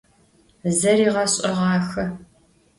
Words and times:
Zeriğeş'eğaxe. 0.77 2.05